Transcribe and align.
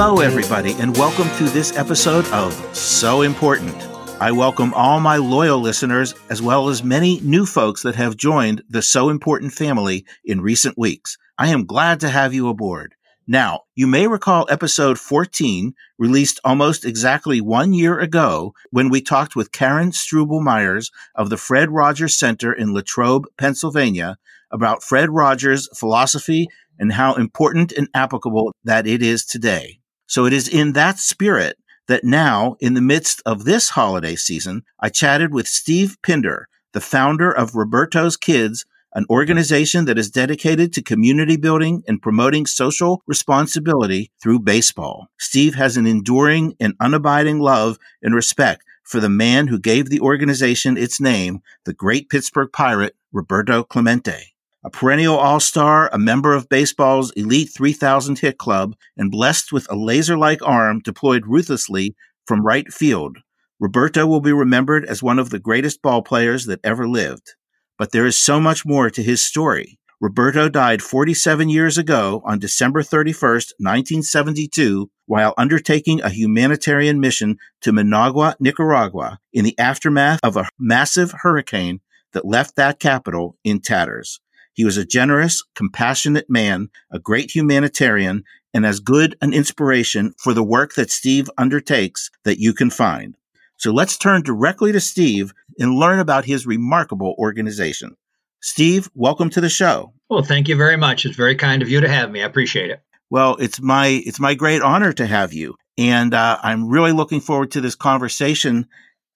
Hello, 0.00 0.20
everybody, 0.20 0.74
and 0.74 0.96
welcome 0.96 1.28
to 1.38 1.52
this 1.52 1.76
episode 1.76 2.24
of 2.28 2.54
So 2.72 3.22
Important. 3.22 3.74
I 4.20 4.30
welcome 4.30 4.72
all 4.74 5.00
my 5.00 5.16
loyal 5.16 5.58
listeners, 5.58 6.14
as 6.30 6.40
well 6.40 6.68
as 6.68 6.84
many 6.84 7.18
new 7.18 7.44
folks 7.44 7.82
that 7.82 7.96
have 7.96 8.16
joined 8.16 8.62
the 8.68 8.80
So 8.80 9.08
Important 9.08 9.52
family 9.52 10.06
in 10.24 10.40
recent 10.40 10.78
weeks. 10.78 11.18
I 11.36 11.48
am 11.48 11.66
glad 11.66 11.98
to 11.98 12.10
have 12.10 12.32
you 12.32 12.48
aboard. 12.48 12.94
Now, 13.26 13.62
you 13.74 13.88
may 13.88 14.06
recall 14.06 14.46
episode 14.48 15.00
14, 15.00 15.74
released 15.98 16.38
almost 16.44 16.84
exactly 16.84 17.40
one 17.40 17.72
year 17.72 17.98
ago, 17.98 18.54
when 18.70 18.90
we 18.90 19.00
talked 19.00 19.34
with 19.34 19.50
Karen 19.50 19.90
Struble 19.90 20.40
Myers 20.40 20.92
of 21.16 21.28
the 21.28 21.36
Fred 21.36 21.72
Rogers 21.72 22.14
Center 22.14 22.52
in 22.52 22.72
Latrobe, 22.72 23.26
Pennsylvania, 23.36 24.16
about 24.52 24.84
Fred 24.84 25.10
Rogers' 25.10 25.68
philosophy 25.74 26.46
and 26.78 26.92
how 26.92 27.14
important 27.14 27.72
and 27.72 27.88
applicable 27.94 28.52
that 28.62 28.86
it 28.86 29.02
is 29.02 29.24
today. 29.24 29.80
So 30.08 30.26
it 30.26 30.32
is 30.32 30.48
in 30.48 30.72
that 30.72 30.98
spirit 30.98 31.56
that 31.86 32.02
now, 32.02 32.56
in 32.60 32.74
the 32.74 32.82
midst 32.82 33.22
of 33.24 33.44
this 33.44 33.70
holiday 33.70 34.16
season, 34.16 34.64
I 34.80 34.88
chatted 34.88 35.32
with 35.32 35.46
Steve 35.46 35.96
Pindar, 36.02 36.44
the 36.72 36.80
founder 36.80 37.30
of 37.30 37.54
Roberto's 37.54 38.16
Kids 38.16 38.66
an 38.94 39.04
organization 39.10 39.84
that 39.84 39.98
is 39.98 40.10
dedicated 40.10 40.72
to 40.72 40.82
community 40.82 41.36
building 41.36 41.82
and 41.86 42.02
promoting 42.02 42.46
social 42.46 43.02
responsibility 43.06 44.10
through 44.20 44.40
baseball. 44.40 45.08
Steve 45.18 45.54
has 45.54 45.76
an 45.76 45.86
enduring 45.86 46.56
and 46.58 46.76
unabiding 46.78 47.40
love 47.40 47.78
and 48.02 48.14
respect 48.14 48.64
for 48.82 49.00
the 49.00 49.08
man 49.08 49.46
who 49.46 49.58
gave 49.58 49.90
the 49.90 50.00
organization 50.00 50.76
its 50.76 51.00
name, 51.00 51.42
the 51.64 51.74
great 51.74 52.08
Pittsburgh 52.08 52.50
Pirate, 52.52 52.96
Roberto 53.12 53.62
Clemente. 53.62 54.34
A 54.68 54.70
perennial 54.70 55.16
all 55.16 55.40
star, 55.40 55.88
a 55.94 55.98
member 55.98 56.34
of 56.34 56.50
baseball's 56.50 57.10
elite 57.12 57.48
3000 57.56 58.18
hit 58.18 58.36
club, 58.36 58.76
and 58.98 59.10
blessed 59.10 59.50
with 59.50 59.66
a 59.70 59.74
laser 59.74 60.14
like 60.18 60.42
arm 60.42 60.80
deployed 60.80 61.24
ruthlessly 61.26 61.96
from 62.26 62.44
right 62.44 62.70
field, 62.70 63.16
Roberto 63.58 64.06
will 64.06 64.20
be 64.20 64.30
remembered 64.30 64.84
as 64.84 65.02
one 65.02 65.18
of 65.18 65.30
the 65.30 65.38
greatest 65.38 65.80
ball 65.80 66.02
players 66.02 66.44
that 66.44 66.60
ever 66.62 66.86
lived. 66.86 67.34
But 67.78 67.92
there 67.92 68.04
is 68.04 68.18
so 68.18 68.40
much 68.40 68.66
more 68.66 68.90
to 68.90 69.02
his 69.02 69.24
story. 69.24 69.78
Roberto 70.02 70.50
died 70.50 70.82
47 70.82 71.48
years 71.48 71.78
ago 71.78 72.20
on 72.26 72.38
December 72.38 72.82
31st, 72.82 73.54
1972, 73.56 74.90
while 75.06 75.32
undertaking 75.38 76.02
a 76.02 76.10
humanitarian 76.10 77.00
mission 77.00 77.38
to 77.62 77.72
Managua, 77.72 78.36
Nicaragua, 78.38 79.18
in 79.32 79.46
the 79.46 79.58
aftermath 79.58 80.20
of 80.22 80.36
a 80.36 80.50
massive 80.58 81.14
hurricane 81.22 81.80
that 82.12 82.26
left 82.26 82.54
that 82.56 82.78
capital 82.78 83.38
in 83.44 83.60
tatters. 83.60 84.20
He 84.58 84.64
was 84.64 84.76
a 84.76 84.84
generous, 84.84 85.44
compassionate 85.54 86.28
man, 86.28 86.70
a 86.90 86.98
great 86.98 87.32
humanitarian, 87.32 88.24
and 88.52 88.66
as 88.66 88.80
good 88.80 89.16
an 89.22 89.32
inspiration 89.32 90.14
for 90.18 90.34
the 90.34 90.42
work 90.42 90.74
that 90.74 90.90
Steve 90.90 91.30
undertakes 91.38 92.10
that 92.24 92.40
you 92.40 92.52
can 92.52 92.68
find. 92.68 93.14
So 93.56 93.70
let's 93.70 93.96
turn 93.96 94.22
directly 94.22 94.72
to 94.72 94.80
Steve 94.80 95.32
and 95.60 95.76
learn 95.76 96.00
about 96.00 96.24
his 96.24 96.44
remarkable 96.44 97.14
organization. 97.20 97.96
Steve, 98.40 98.90
welcome 98.96 99.30
to 99.30 99.40
the 99.40 99.48
show. 99.48 99.92
Well, 100.10 100.24
thank 100.24 100.48
you 100.48 100.56
very 100.56 100.76
much. 100.76 101.06
It's 101.06 101.14
very 101.14 101.36
kind 101.36 101.62
of 101.62 101.68
you 101.68 101.80
to 101.80 101.88
have 101.88 102.10
me. 102.10 102.22
I 102.22 102.26
appreciate 102.26 102.72
it. 102.72 102.82
Well, 103.10 103.36
it's 103.36 103.60
my 103.60 104.02
it's 104.04 104.18
my 104.18 104.34
great 104.34 104.60
honor 104.60 104.92
to 104.92 105.06
have 105.06 105.32
you, 105.32 105.54
and 105.78 106.12
uh, 106.12 106.36
I'm 106.42 106.68
really 106.68 106.90
looking 106.90 107.20
forward 107.20 107.52
to 107.52 107.60
this 107.60 107.76
conversation. 107.76 108.66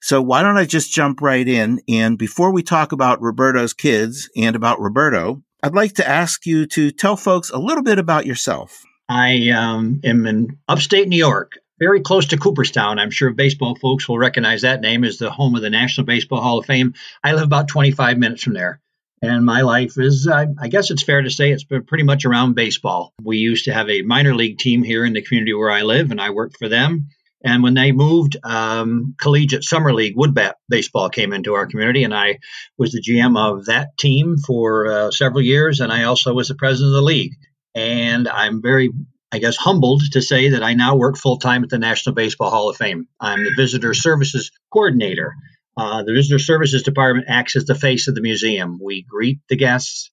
So 0.02 0.20
why 0.20 0.42
don't 0.42 0.58
I 0.58 0.64
just 0.64 0.92
jump 0.92 1.22
right 1.22 1.46
in? 1.46 1.80
And 1.88 2.18
before 2.18 2.52
we 2.52 2.64
talk 2.64 2.90
about 2.90 3.22
Roberto's 3.22 3.72
kids 3.72 4.28
and 4.36 4.56
about 4.56 4.80
Roberto, 4.80 5.42
I'd 5.62 5.74
like 5.74 5.94
to 5.94 6.08
ask 6.08 6.44
you 6.44 6.66
to 6.66 6.90
tell 6.90 7.16
folks 7.16 7.50
a 7.50 7.58
little 7.58 7.84
bit 7.84 8.00
about 8.00 8.26
yourself. 8.26 8.82
I 9.08 9.50
um, 9.50 10.00
am 10.02 10.26
in 10.26 10.58
upstate 10.68 11.08
New 11.08 11.16
York 11.16 11.52
very 11.78 12.00
close 12.00 12.26
to 12.26 12.36
Cooperstown. 12.36 12.98
I'm 12.98 13.10
sure 13.10 13.32
baseball 13.32 13.76
folks 13.76 14.08
will 14.08 14.18
recognize 14.18 14.62
that 14.62 14.80
name 14.80 15.04
as 15.04 15.18
the 15.18 15.30
home 15.30 15.54
of 15.54 15.62
the 15.62 15.70
National 15.70 16.04
Baseball 16.04 16.40
Hall 16.40 16.58
of 16.58 16.66
Fame. 16.66 16.94
I 17.22 17.32
live 17.32 17.44
about 17.44 17.68
25 17.68 18.18
minutes 18.18 18.42
from 18.42 18.54
there. 18.54 18.80
And 19.20 19.44
my 19.44 19.62
life 19.62 19.98
is, 19.98 20.26
uh, 20.26 20.46
I 20.60 20.68
guess 20.68 20.90
it's 20.90 21.02
fair 21.02 21.22
to 21.22 21.30
say, 21.30 21.52
it's 21.52 21.64
been 21.64 21.84
pretty 21.84 22.04
much 22.04 22.24
around 22.24 22.54
baseball. 22.54 23.12
We 23.22 23.38
used 23.38 23.66
to 23.66 23.72
have 23.72 23.88
a 23.88 24.02
minor 24.02 24.34
league 24.34 24.58
team 24.58 24.82
here 24.82 25.04
in 25.04 25.12
the 25.12 25.22
community 25.22 25.54
where 25.54 25.70
I 25.70 25.82
live, 25.82 26.10
and 26.10 26.20
I 26.20 26.30
worked 26.30 26.56
for 26.56 26.68
them. 26.68 27.08
And 27.44 27.62
when 27.62 27.74
they 27.74 27.92
moved, 27.92 28.36
um, 28.44 29.14
collegiate 29.20 29.64
summer 29.64 29.92
league 29.92 30.16
Woodbat 30.16 30.54
baseball 30.68 31.10
came 31.10 31.32
into 31.32 31.54
our 31.54 31.66
community, 31.66 32.04
and 32.04 32.14
I 32.14 32.38
was 32.78 32.92
the 32.92 33.02
GM 33.02 33.36
of 33.36 33.66
that 33.66 33.96
team 33.98 34.36
for 34.38 34.86
uh, 34.86 35.10
several 35.10 35.42
years, 35.42 35.80
and 35.80 35.92
I 35.92 36.04
also 36.04 36.34
was 36.34 36.48
the 36.48 36.54
president 36.54 36.90
of 36.90 36.94
the 36.94 37.02
league. 37.02 37.34
And 37.74 38.28
I'm 38.28 38.62
very 38.62 38.92
I 39.34 39.38
guess, 39.38 39.56
humbled 39.56 40.02
to 40.12 40.20
say 40.20 40.50
that 40.50 40.62
I 40.62 40.74
now 40.74 40.94
work 40.96 41.16
full 41.16 41.38
time 41.38 41.64
at 41.64 41.70
the 41.70 41.78
National 41.78 42.14
Baseball 42.14 42.50
Hall 42.50 42.68
of 42.68 42.76
Fame. 42.76 43.08
I'm 43.18 43.42
the 43.42 43.54
Visitor 43.56 43.94
Services 43.94 44.50
Coordinator. 44.70 45.34
Uh, 45.74 46.02
the 46.02 46.12
Visitor 46.12 46.38
Services 46.38 46.82
Department 46.82 47.28
acts 47.30 47.56
as 47.56 47.64
the 47.64 47.74
face 47.74 48.08
of 48.08 48.14
the 48.14 48.20
museum. 48.20 48.78
We 48.80 49.02
greet 49.02 49.40
the 49.48 49.56
guests, 49.56 50.10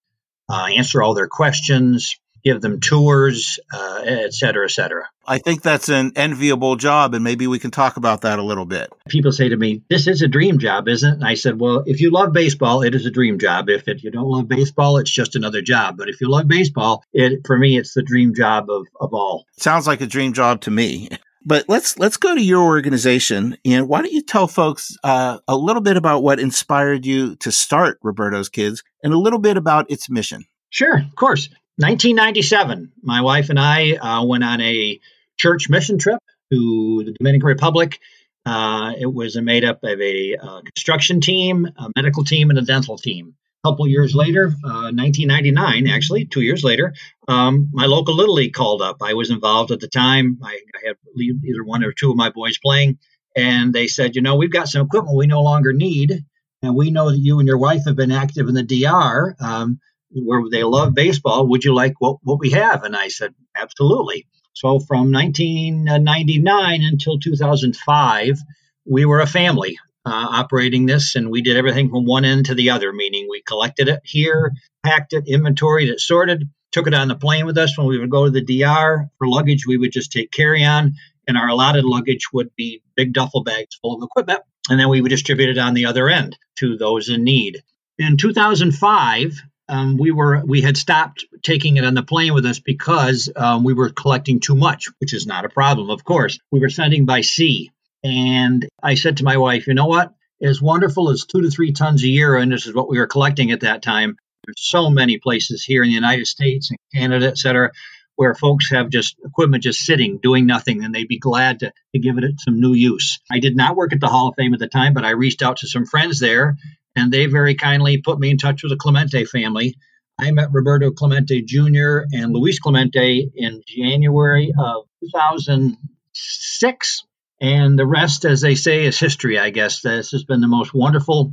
uh, 0.50 0.68
answer 0.68 1.04
all 1.04 1.16
their 1.16 1.28
questions, 1.28 2.16
give 2.44 2.62
them 2.62 2.80
tours, 2.80 3.60
uh, 3.74 4.02
et 4.04 4.34
cetera, 4.34 4.66
et 4.66 4.72
cetera. 4.72 5.06
I 5.28 5.38
think 5.38 5.62
that's 5.62 5.90
an 5.90 6.14
enviable 6.16 6.76
job, 6.76 7.14
and 7.14 7.24
maybe 7.24 7.46
we 7.46 7.60
can 7.60 7.72
talk 7.72 7.98
about 7.98 8.22
that 8.22 8.40
a 8.40 8.44
little 8.44 8.66
bit. 8.66 8.92
People 9.08 9.32
say 9.32 9.50
to 9.50 9.58
me, 9.58 9.84
This 9.90 10.08
is 10.08 10.22
a 10.22 10.28
dream 10.28 10.58
job, 10.58 10.88
isn't 10.88 11.10
it? 11.10 11.14
And 11.16 11.26
I 11.26 11.36
said, 11.36 11.60
Well, 11.60 11.84
if 11.86 12.02
you 12.02 12.12
love 12.12 12.34
baseball, 12.34 12.82
it 12.82 12.96
is 12.96 13.06
a 13.06 13.12
dream 13.12 13.38
job. 13.38 13.70
If 13.70 13.88
it, 13.88 14.04
you 14.04 14.12
don't 14.12 14.30
love 14.30 14.48
baseball, 14.48 14.98
it's 14.98 15.12
just 15.12 15.36
another 15.36 15.62
job. 15.62 15.98
But 15.98 16.10
if 16.10 16.20
you 16.20 16.30
love 16.30 16.48
baseball, 16.48 17.04
it 17.14 17.46
for 17.46 17.58
me, 17.58 17.78
it's 17.78 17.94
the 17.94 18.02
dream 18.02 18.34
job 18.34 18.70
of, 18.70 18.88
of 19.00 19.14
all. 19.14 19.46
Sounds 19.58 19.86
like 19.86 20.02
a 20.02 20.08
dream 20.08 20.34
job 20.34 20.62
to 20.62 20.72
me. 20.72 21.10
But 21.46 21.66
let's 21.70 21.98
let's 21.98 22.18
go 22.18 22.36
to 22.36 22.42
your 22.42 22.64
organization, 22.64 23.58
and 23.64 23.88
why 23.88 24.02
don't 24.02 24.12
you 24.12 24.22
tell 24.22 24.48
folks 24.48 24.98
uh, 25.04 25.40
a 25.48 25.56
little 25.56 25.82
bit 25.82 25.96
about 25.96 26.22
what 26.22 26.40
inspired 26.40 27.06
you 27.06 27.36
to 27.38 27.52
start 27.52 27.98
Roberto's 28.04 28.50
Kids, 28.50 28.84
and 29.04 29.14
a 29.14 29.18
little 29.18 29.40
bit 29.40 29.56
about 29.56 29.90
its 29.90 30.10
mission? 30.10 30.46
Sure, 30.70 30.98
of 30.98 31.16
course. 31.16 31.50
1997, 31.80 32.92
my 33.02 33.22
wife 33.22 33.50
and 33.50 33.58
I 33.58 33.94
uh, 33.94 34.26
went 34.26 34.44
on 34.44 34.60
a 34.60 35.00
church 35.38 35.70
mission 35.70 35.98
trip 35.98 36.20
to 36.52 37.06
the 37.06 37.14
Dominican 37.14 37.48
Republic. 37.48 38.00
Uh, 38.46 38.92
it 39.00 39.06
was 39.06 39.38
made 39.38 39.64
up 39.64 39.82
of 39.84 40.02
a 40.02 40.36
uh, 40.36 40.62
construction 40.64 41.22
team, 41.22 41.70
a 41.78 41.90
medical 41.96 42.26
team, 42.26 42.50
and 42.50 42.60
a 42.60 42.64
dental 42.64 42.98
team. 42.98 43.34
A 43.64 43.70
couple 43.70 43.88
years 43.88 44.14
later, 44.14 44.48
1999, 44.62 45.88
uh, 45.88 45.96
actually, 45.96 46.26
two 46.26 46.42
years 46.42 46.66
later, 46.66 46.94
um, 47.30 47.70
my 47.72 47.86
local 47.86 48.14
Little 48.14 48.36
League 48.36 48.52
called 48.52 48.82
up. 48.82 48.98
I 49.02 49.14
was 49.14 49.30
involved 49.30 49.72
at 49.72 49.80
the 49.80 49.88
time. 49.88 50.40
I, 50.44 50.60
I 50.76 50.88
had 50.88 50.98
either 51.18 51.64
one 51.64 51.86
or 51.86 51.94
two 51.94 52.12
of 52.12 52.18
my 52.18 52.30
boys 52.30 52.58
playing, 52.58 52.98
and 53.38 53.72
they 53.72 53.88
said, 53.88 54.18
you 54.18 54.22
know, 54.22 54.36
we've 54.36 54.52
got 54.52 54.68
some 54.68 54.86
equipment 54.86 55.16
we 55.16 55.28
no 55.28 55.44
longer 55.44 55.72
need, 55.72 56.26
and 56.62 56.76
we 56.76 56.92
know 56.92 57.10
that 57.10 57.20
you 57.20 57.40
and 57.40 57.48
your 57.48 57.58
wife 57.58 57.86
have 57.86 57.96
been 57.96 58.12
active 58.12 58.50
in 58.50 58.54
the 58.54 58.64
DR. 58.64 59.34
Um, 59.40 59.80
where 60.12 60.44
they 60.50 60.64
love 60.64 60.94
baseball. 60.94 61.48
Would 61.48 61.64
you 61.64 61.74
like 61.74 61.94
what, 62.00 62.18
what 62.24 62.40
we 62.40 62.52
have? 62.52 62.84
And 62.84 62.96
I 62.96 63.10
said, 63.10 63.34
absolutely. 63.56 64.28
So 64.54 64.80
from 64.80 65.12
1999 65.12 66.82
until 66.84 67.20
2005, 67.20 68.40
we 68.86 69.06
were 69.06 69.22
a 69.22 69.28
family 69.28 69.78
uh, 70.06 70.28
operating 70.32 70.86
this, 70.86 71.16
and 71.16 71.30
we 71.30 71.42
did 71.42 71.58
everything 71.58 71.90
from 71.90 72.06
one 72.06 72.26
end 72.26 72.48
to 72.48 72.56
the 72.56 72.72
other, 72.72 72.92
meaning 72.92 73.28
we 73.30 73.42
collected 73.42 73.88
it 73.88 74.02
here, 74.04 74.54
packed 74.84 75.14
it, 75.14 75.26
inventoried 75.28 75.90
it, 75.90 76.00
sorted, 76.00 76.50
took 76.72 76.88
it 76.88 76.94
on 76.94 77.08
the 77.08 77.16
plane 77.16 77.46
with 77.46 77.58
us 77.58 77.78
when 77.78 77.88
we 77.88 78.00
would 78.00 78.10
go 78.10 78.26
to 78.26 78.32
the 78.32 78.44
DR. 78.44 79.10
For 79.18 79.28
luggage, 79.28 79.66
we 79.68 79.78
would 79.78 79.92
just 79.92 80.12
take 80.12 80.32
carry 80.32 80.64
on, 80.64 80.96
and 81.28 81.38
our 81.38 81.50
allotted 81.50 81.86
luggage 81.86 82.28
would 82.34 82.56
be 82.56 82.82
big 82.96 83.14
duffel 83.14 83.44
bags 83.44 83.78
full 83.82 83.96
of 83.96 84.04
equipment, 84.04 84.42
and 84.70 84.80
then 84.80 84.90
we 84.90 85.02
would 85.02 85.10
distribute 85.10 85.50
it 85.50 85.58
on 85.58 85.74
the 85.74 85.86
other 85.86 86.10
end 86.10 86.38
to 86.58 86.78
those 86.78 87.10
in 87.10 87.24
need. 87.24 87.62
In 87.98 88.18
2005, 88.18 89.42
um, 89.70 89.98
we 89.98 90.12
were 90.12 90.44
we 90.46 90.62
had 90.62 90.76
stopped 90.76 91.26
taking 91.44 91.78
it 91.78 91.86
on 91.86 91.94
the 91.94 92.04
plane 92.04 92.34
with 92.34 92.46
us 92.46 92.60
because 92.60 93.30
um, 93.36 93.64
we 93.64 93.74
were 93.74 93.90
collecting 93.90 94.40
too 94.40 94.56
much, 94.56 94.88
which 95.00 95.14
is 95.14 95.28
not 95.28 95.46
a 95.46 95.50
problem, 95.50 95.90
of 95.90 96.04
course. 96.04 96.40
We 96.52 96.60
were 96.60 96.70
sending 96.70 97.06
by 97.06 97.22
sea, 97.22 97.72
and 98.04 98.68
I 98.82 98.96
said 98.96 99.18
to 99.18 99.24
my 99.24 99.38
wife, 99.38 99.68
"You 99.68 99.76
know 99.76 99.86
what? 99.86 100.14
As 100.42 100.62
wonderful 100.62 101.10
as 101.10 101.26
two 101.26 101.42
to 101.42 101.52
three 101.52 101.72
tons 101.72 102.04
a 102.04 102.08
year, 102.08 102.36
and 102.36 102.52
this 102.52 102.66
is 102.66 102.74
what 102.74 102.90
we 102.90 102.98
were 102.98 103.08
collecting 103.08 103.52
at 103.52 103.62
that 103.62 103.84
time. 103.84 104.18
There's 104.46 104.70
so 104.70 104.90
many 104.90 105.20
places 105.20 105.64
here 105.64 105.84
in 105.84 105.90
the 105.90 105.96
United 105.96 106.26
States 106.26 106.72
and 106.72 106.80
Canada, 106.94 107.28
et 107.28 107.38
cetera, 107.38 107.72
where 108.16 108.34
folks 108.34 108.72
have 108.72 108.90
just 108.90 109.16
equipment 109.24 109.64
just 109.64 109.80
sitting, 109.80 110.18
doing 110.18 110.46
nothing, 110.46 110.84
and 110.84 110.96
they'd 110.96 111.08
be 111.08 111.20
glad 111.20 111.60
to, 111.60 111.74
to 111.94 112.00
give 112.00 112.18
it 112.18 112.40
some 112.40 112.60
new 112.60 112.74
use. 112.74 113.20
I 113.32 113.40
did 113.40 113.56
not 113.56 113.76
work 113.76 113.94
at 113.94 114.00
the 114.00 114.08
Hall 114.08 114.30
of 114.30 114.36
Fame 114.36 114.54
at 114.54 114.60
the 114.60 114.68
time, 114.68 114.94
but 114.94 115.06
I 115.06 115.12
reached 115.12 115.42
out 115.42 115.58
to 115.58 115.68
some 115.68 115.86
friends 115.86 116.20
there 116.20 116.58
and 117.00 117.12
they 117.12 117.26
very 117.28 117.56
kindly 117.56 118.02
put 118.02 118.20
me 118.20 118.30
in 118.30 118.38
touch 118.38 118.62
with 118.62 118.72
the 118.72 118.78
Clemente 118.78 119.26
family. 119.26 119.78
I 120.20 120.32
met 120.32 120.50
Roberto 120.52 120.92
Clemente 120.92 121.42
Jr. 121.42 122.02
and 122.12 122.34
Luis 122.34 122.60
Clemente 122.60 123.32
in 123.34 123.64
January 123.66 124.52
of 124.60 124.84
2006. 125.02 127.04
And 127.42 127.80
the 127.80 127.86
rest, 127.86 128.26
as 128.26 128.42
they 128.42 128.56
say, 128.56 128.86
is 128.86 129.00
history, 129.00 129.40
I 129.40 129.50
guess. 129.50 129.82
This 129.82 130.12
has 130.12 130.26
been 130.26 130.42
the 130.42 130.48
most 130.48 130.74
wonderful 130.74 131.32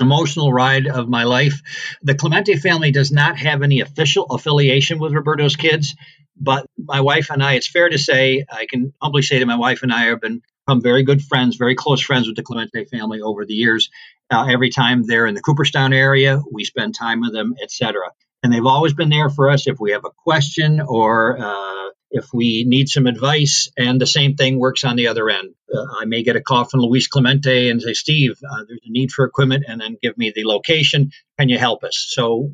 emotional 0.00 0.52
ride 0.52 0.86
of 0.86 1.08
my 1.08 1.24
life. 1.24 1.60
The 2.02 2.14
Clemente 2.14 2.54
family 2.56 2.92
does 2.92 3.10
not 3.10 3.36
have 3.38 3.62
any 3.62 3.80
official 3.80 4.26
affiliation 4.26 5.00
with 5.00 5.12
Roberto's 5.12 5.56
kids. 5.56 5.96
But 6.36 6.66
my 6.78 7.00
wife 7.00 7.30
and 7.30 7.42
I, 7.42 7.54
it's 7.54 7.68
fair 7.68 7.88
to 7.88 7.98
say, 7.98 8.44
I 8.50 8.66
can 8.66 8.92
humbly 9.02 9.22
say 9.22 9.40
that 9.40 9.46
my 9.46 9.56
wife 9.56 9.82
and 9.82 9.92
I 9.92 10.04
have 10.04 10.20
been 10.20 10.42
become 10.66 10.80
very 10.80 11.02
good 11.02 11.22
friends, 11.22 11.56
very 11.56 11.74
close 11.74 12.00
friends 12.00 12.26
with 12.26 12.36
the 12.36 12.42
Clemente 12.42 12.84
family 12.84 13.20
over 13.20 13.44
the 13.44 13.54
years. 13.54 13.90
Uh, 14.32 14.46
every 14.46 14.70
time 14.70 15.04
they're 15.04 15.26
in 15.26 15.34
the 15.34 15.42
Cooperstown 15.42 15.92
area, 15.92 16.40
we 16.50 16.64
spend 16.64 16.94
time 16.94 17.20
with 17.20 17.32
them, 17.32 17.54
etc. 17.62 18.10
And 18.42 18.52
they've 18.52 18.66
always 18.66 18.94
been 18.94 19.10
there 19.10 19.30
for 19.30 19.50
us 19.50 19.66
if 19.66 19.78
we 19.78 19.92
have 19.92 20.04
a 20.04 20.10
question 20.10 20.80
or 20.80 21.38
uh, 21.38 21.90
if 22.10 22.26
we 22.32 22.64
need 22.66 22.88
some 22.88 23.06
advice. 23.06 23.70
And 23.76 24.00
the 24.00 24.06
same 24.06 24.34
thing 24.34 24.58
works 24.58 24.84
on 24.84 24.96
the 24.96 25.08
other 25.08 25.28
end. 25.28 25.54
Uh, 25.72 25.84
I 26.00 26.04
may 26.06 26.22
get 26.22 26.36
a 26.36 26.40
call 26.40 26.64
from 26.64 26.80
Luis 26.80 27.08
Clemente 27.08 27.70
and 27.70 27.80
say, 27.80 27.92
Steve, 27.92 28.32
uh, 28.42 28.64
there's 28.66 28.80
a 28.84 28.90
need 28.90 29.12
for 29.12 29.24
equipment, 29.24 29.64
and 29.68 29.80
then 29.80 29.96
give 30.02 30.16
me 30.16 30.32
the 30.34 30.44
location. 30.44 31.12
Can 31.38 31.48
you 31.48 31.58
help 31.58 31.84
us? 31.84 32.06
So 32.10 32.50